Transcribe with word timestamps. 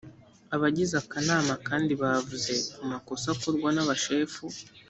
abagize 0.55 0.93
akanama 1.03 1.53
kandi 1.67 1.91
bavuze 2.01 2.53
ku 2.73 2.81
makosa 2.91 3.25
akorwa 3.35 3.69
n 3.75 3.79
abashefu 3.83 4.43